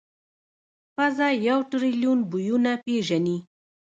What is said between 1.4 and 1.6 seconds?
یو